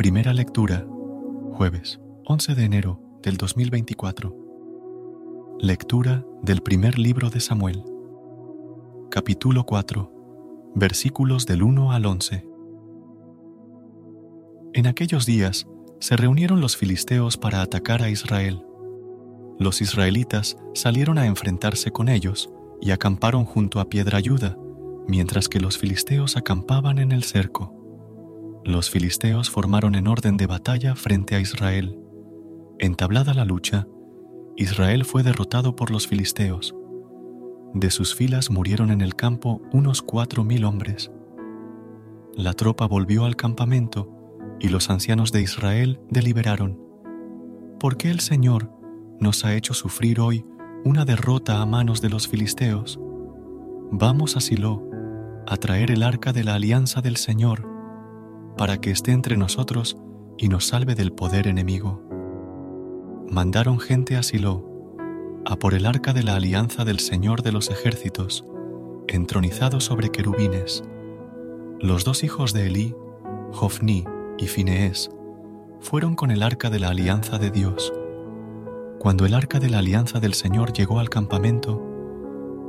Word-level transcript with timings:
Primera 0.00 0.32
lectura, 0.32 0.86
jueves 1.52 2.00
11 2.24 2.54
de 2.54 2.64
enero 2.64 3.20
del 3.22 3.36
2024. 3.36 4.34
Lectura 5.60 6.24
del 6.40 6.62
primer 6.62 6.98
libro 6.98 7.28
de 7.28 7.38
Samuel. 7.38 7.84
Capítulo 9.10 9.66
4, 9.66 10.72
versículos 10.74 11.44
del 11.44 11.62
1 11.62 11.92
al 11.92 12.06
11. 12.06 12.48
En 14.72 14.86
aquellos 14.86 15.26
días 15.26 15.66
se 15.98 16.16
reunieron 16.16 16.62
los 16.62 16.78
filisteos 16.78 17.36
para 17.36 17.60
atacar 17.60 18.00
a 18.00 18.08
Israel. 18.08 18.64
Los 19.58 19.82
israelitas 19.82 20.56
salieron 20.72 21.18
a 21.18 21.26
enfrentarse 21.26 21.90
con 21.90 22.08
ellos 22.08 22.50
y 22.80 22.92
acamparon 22.92 23.44
junto 23.44 23.80
a 23.80 23.90
Piedra 23.90 24.16
Ayuda, 24.16 24.56
mientras 25.06 25.50
que 25.50 25.60
los 25.60 25.76
filisteos 25.76 26.38
acampaban 26.38 26.98
en 27.00 27.12
el 27.12 27.22
cerco. 27.22 27.79
Los 28.64 28.90
filisteos 28.90 29.48
formaron 29.48 29.94
en 29.94 30.06
orden 30.06 30.36
de 30.36 30.46
batalla 30.46 30.94
frente 30.94 31.34
a 31.34 31.40
Israel. 31.40 31.98
Entablada 32.78 33.32
la 33.32 33.46
lucha, 33.46 33.88
Israel 34.56 35.06
fue 35.06 35.22
derrotado 35.22 35.74
por 35.76 35.90
los 35.90 36.06
filisteos. 36.06 36.74
De 37.72 37.90
sus 37.90 38.14
filas 38.14 38.50
murieron 38.50 38.90
en 38.90 39.00
el 39.00 39.16
campo 39.16 39.62
unos 39.72 40.02
cuatro 40.02 40.44
mil 40.44 40.64
hombres. 40.64 41.10
La 42.34 42.52
tropa 42.52 42.86
volvió 42.86 43.24
al 43.24 43.36
campamento 43.36 44.10
y 44.60 44.68
los 44.68 44.90
ancianos 44.90 45.32
de 45.32 45.40
Israel 45.40 46.00
deliberaron, 46.10 46.78
¿por 47.78 47.96
qué 47.96 48.10
el 48.10 48.20
Señor 48.20 48.70
nos 49.20 49.44
ha 49.46 49.54
hecho 49.54 49.72
sufrir 49.72 50.20
hoy 50.20 50.44
una 50.84 51.06
derrota 51.06 51.62
a 51.62 51.66
manos 51.66 52.02
de 52.02 52.10
los 52.10 52.28
filisteos? 52.28 53.00
Vamos 53.90 54.36
a 54.36 54.40
Silo 54.40 54.86
a 55.46 55.56
traer 55.56 55.90
el 55.90 56.02
arca 56.02 56.34
de 56.34 56.44
la 56.44 56.56
alianza 56.56 57.00
del 57.00 57.16
Señor 57.16 57.69
para 58.60 58.78
que 58.78 58.90
esté 58.90 59.12
entre 59.12 59.38
nosotros 59.38 59.96
y 60.36 60.50
nos 60.50 60.66
salve 60.66 60.94
del 60.94 61.12
poder 61.12 61.46
enemigo. 61.46 62.02
Mandaron 63.26 63.80
gente 63.80 64.18
a 64.18 64.22
Silo, 64.22 64.98
a 65.46 65.56
por 65.56 65.72
el 65.72 65.86
arca 65.86 66.12
de 66.12 66.22
la 66.22 66.34
alianza 66.36 66.84
del 66.84 66.98
Señor 66.98 67.40
de 67.40 67.52
los 67.52 67.70
ejércitos, 67.70 68.44
entronizado 69.08 69.80
sobre 69.80 70.10
querubines. 70.10 70.84
Los 71.80 72.04
dos 72.04 72.22
hijos 72.22 72.52
de 72.52 72.66
Elí, 72.66 72.94
Jofni 73.50 74.04
y 74.36 74.46
Fineés, 74.46 75.10
fueron 75.80 76.14
con 76.14 76.30
el 76.30 76.42
arca 76.42 76.68
de 76.68 76.80
la 76.80 76.90
alianza 76.90 77.38
de 77.38 77.50
Dios. 77.50 77.94
Cuando 78.98 79.24
el 79.24 79.32
arca 79.32 79.58
de 79.58 79.70
la 79.70 79.78
alianza 79.78 80.20
del 80.20 80.34
Señor 80.34 80.74
llegó 80.74 80.98
al 80.98 81.08
campamento, 81.08 81.82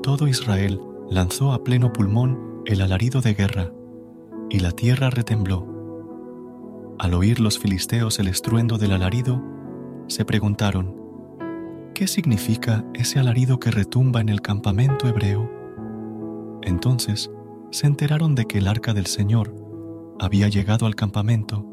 todo 0.01 0.29
Israel 0.29 0.79
lanzó 1.09 1.51
a 1.51 1.65
pleno 1.65 1.91
pulmón 1.91 2.61
el 2.65 2.79
alarido 2.79 3.19
de 3.19 3.33
guerra, 3.33 3.73
y 4.49 4.59
la 4.59 4.71
tierra 4.71 5.09
retembló. 5.09 5.70
Al 7.01 7.15
oír 7.15 7.39
los 7.39 7.57
filisteos 7.57 8.19
el 8.19 8.27
estruendo 8.27 8.77
del 8.77 8.91
alarido, 8.91 9.41
se 10.05 10.23
preguntaron, 10.23 10.95
¿qué 11.95 12.05
significa 12.05 12.85
ese 12.93 13.17
alarido 13.17 13.59
que 13.59 13.71
retumba 13.71 14.21
en 14.21 14.29
el 14.29 14.43
campamento 14.43 15.07
hebreo? 15.07 15.49
Entonces 16.61 17.31
se 17.71 17.87
enteraron 17.87 18.35
de 18.35 18.45
que 18.45 18.59
el 18.59 18.67
arca 18.67 18.93
del 18.93 19.07
Señor 19.07 19.55
había 20.19 20.47
llegado 20.47 20.85
al 20.85 20.93
campamento 20.93 21.65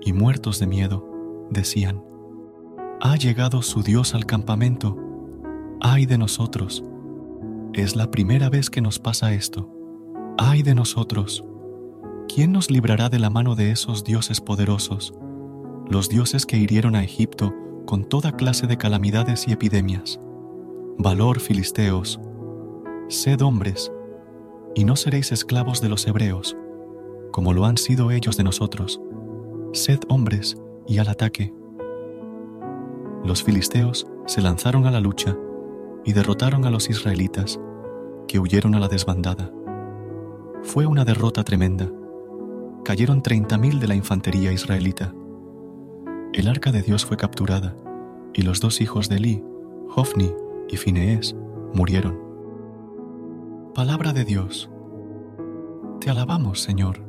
y 0.00 0.12
muertos 0.12 0.60
de 0.60 0.68
miedo, 0.68 1.04
decían, 1.50 2.04
ha 3.00 3.16
llegado 3.16 3.60
su 3.60 3.82
Dios 3.82 4.14
al 4.14 4.24
campamento, 4.24 4.96
ay 5.80 6.06
de 6.06 6.16
nosotros, 6.16 6.84
es 7.72 7.96
la 7.96 8.08
primera 8.12 8.50
vez 8.50 8.70
que 8.70 8.80
nos 8.80 9.00
pasa 9.00 9.32
esto, 9.32 9.68
ay 10.38 10.62
de 10.62 10.76
nosotros, 10.76 11.44
¿quién 12.34 12.50
nos 12.50 12.68
librará 12.68 13.10
de 13.10 13.20
la 13.20 13.30
mano 13.30 13.54
de 13.54 13.70
esos 13.70 14.02
dioses 14.02 14.40
poderosos, 14.40 15.14
los 15.88 16.08
dioses 16.08 16.46
que 16.46 16.56
hirieron 16.56 16.96
a 16.96 17.04
Egipto 17.04 17.54
con 17.86 18.04
toda 18.04 18.32
clase 18.32 18.66
de 18.66 18.76
calamidades 18.76 19.46
y 19.46 19.52
epidemias? 19.52 20.18
Valor, 20.98 21.38
filisteos, 21.38 22.18
sed 23.06 23.40
hombres, 23.40 23.92
y 24.74 24.84
no 24.84 24.96
seréis 24.96 25.30
esclavos 25.30 25.80
de 25.80 25.88
los 25.88 26.08
hebreos, 26.08 26.56
como 27.30 27.52
lo 27.52 27.66
han 27.66 27.76
sido 27.76 28.10
ellos 28.10 28.36
de 28.36 28.42
nosotros. 28.42 29.00
Sed 29.72 30.00
hombres 30.08 30.56
y 30.88 30.98
al 30.98 31.06
ataque. 31.06 31.54
Los 33.24 33.44
filisteos 33.44 34.08
se 34.26 34.42
lanzaron 34.42 34.86
a 34.86 34.90
la 34.90 34.98
lucha 34.98 35.36
y 36.04 36.14
derrotaron 36.14 36.64
a 36.64 36.70
los 36.70 36.90
israelitas, 36.90 37.60
que 38.26 38.40
huyeron 38.40 38.74
a 38.74 38.80
la 38.80 38.88
desbandada. 38.88 39.52
Fue 40.64 40.86
una 40.86 41.04
derrota 41.04 41.44
tremenda 41.44 41.92
cayeron 42.84 43.22
30.000 43.22 43.78
de 43.78 43.88
la 43.88 43.94
infantería 43.94 44.52
israelita. 44.52 45.14
El 46.32 46.48
arca 46.48 46.70
de 46.70 46.82
Dios 46.82 47.04
fue 47.06 47.16
capturada, 47.16 47.74
y 48.34 48.42
los 48.42 48.60
dos 48.60 48.80
hijos 48.80 49.08
de 49.08 49.16
Elí, 49.16 49.44
Hofni 49.96 50.32
y 50.68 50.76
Fineés, 50.76 51.34
murieron. 51.72 52.20
Palabra 53.74 54.12
de 54.12 54.24
Dios. 54.24 54.70
Te 56.00 56.10
alabamos, 56.10 56.60
Señor. 56.60 57.02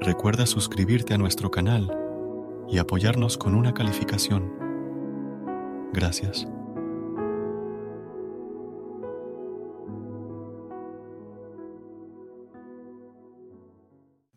Recuerda 0.00 0.46
suscribirte 0.46 1.14
a 1.14 1.18
nuestro 1.18 1.50
canal 1.50 1.96
y 2.68 2.78
apoyarnos 2.78 3.38
con 3.38 3.54
una 3.54 3.72
calificación. 3.72 4.52
Gracias. 5.92 6.46